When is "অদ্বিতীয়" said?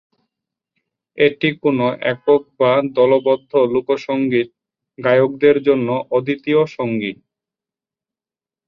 6.11-6.61